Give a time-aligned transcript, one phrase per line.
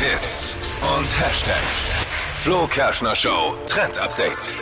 [0.00, 0.56] Hits
[0.96, 1.92] und Hashtags.
[2.42, 4.54] Flo Kerschner Show Trend Update.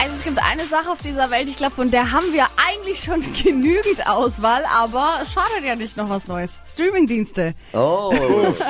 [0.00, 3.00] Also es gibt eine Sache auf dieser Welt, ich glaube, von der haben wir eigentlich
[3.00, 6.58] schon genügend Auswahl, aber schadet ja nicht noch was Neues.
[6.66, 7.54] Streamingdienste.
[7.72, 8.12] Oh,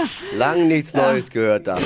[0.37, 1.79] lang nichts Neues gehört da.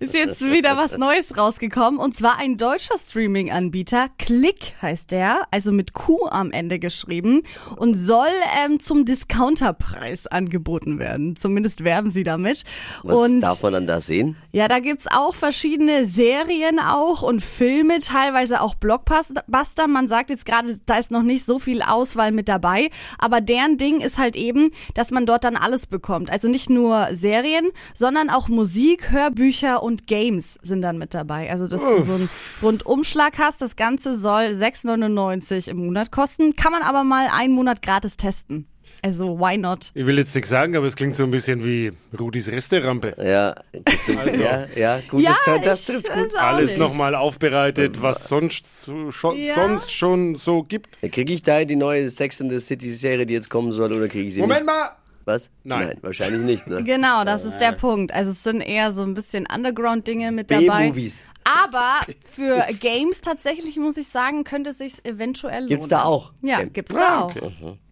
[0.00, 4.08] Ist jetzt wieder was Neues rausgekommen und zwar ein deutscher Streaming-Anbieter.
[4.18, 7.42] Click heißt der, also mit Q am Ende geschrieben
[7.76, 8.28] und soll
[8.64, 11.36] ähm, zum Discounterpreis angeboten werden.
[11.36, 12.64] Zumindest werben sie damit.
[13.02, 14.36] Was und darf man dann da sehen?
[14.52, 19.88] ja, da gibt's auch verschiedene Serien auch und Filme, teilweise auch Blockbuster.
[19.88, 23.76] Man sagt jetzt gerade, da ist noch nicht so viel Auswahl mit dabei, aber deren
[23.78, 26.30] Ding ist halt eben, dass man dort dann alles bekommt.
[26.30, 31.50] Also nicht nur Serien, sondern auch Musik, Hörbücher und Games sind dann mit dabei.
[31.50, 32.28] Also dass du so einen
[32.62, 33.60] Rundumschlag hast.
[33.62, 38.66] Das Ganze soll 6,99 im Monat kosten, kann man aber mal einen Monat gratis testen.
[39.02, 39.90] Also why not?
[39.94, 43.14] Ich will jetzt nichts sagen, aber es klingt so ein bisschen wie Rudis Resterampe.
[43.22, 46.34] Ja, du, ja, ja, gut, Ja, das, das weiß gut.
[46.36, 49.54] Alles nochmal aufbereitet, was sonst, so, schon, Ja.
[49.54, 51.00] sonst schon so gibt.
[51.12, 54.08] Kriege ich da die neue Sex in the City Serie, die jetzt kommen soll, oder
[54.08, 54.74] kriege ich sie Moment nicht?
[54.74, 54.90] mal!
[55.24, 55.50] Was?
[55.62, 55.98] Nein.
[56.00, 56.82] wahrscheinlich nicht, ne?
[56.84, 58.14] Genau, das ist der Punkt.
[58.14, 60.84] Also es sind eher so ein bisschen Underground-Dinge mit dabei.
[60.86, 61.26] B-Movies.
[61.44, 65.68] Aber für Games tatsächlich, muss ich sagen, könnte es sich eventuell lohnen.
[65.68, 66.32] Gibt's da auch?
[66.42, 66.72] Ja, Games?
[66.72, 67.34] gibt's da auch.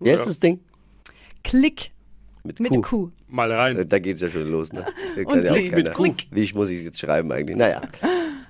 [0.01, 0.61] Wie heißt das Ding?
[1.47, 1.93] Klick
[2.43, 2.81] Mit, mit Q.
[2.83, 3.11] Q.
[3.29, 3.89] Mal rein.
[3.89, 4.85] Da geht's ja schon los, ne?
[5.25, 5.55] Und ja.
[5.55, 6.15] Mit Q.
[6.33, 7.57] Wie ich muss ich jetzt schreiben eigentlich?
[7.57, 7.83] Naja,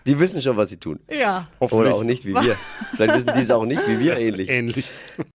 [0.07, 0.99] die wissen schon, was sie tun.
[1.11, 1.47] Ja.
[1.59, 2.57] Oder Hoffentlich auch nicht, wie wir.
[2.97, 4.49] Vielleicht wissen die es auch nicht, wie wir ähnlich.
[4.49, 4.91] ähnlich.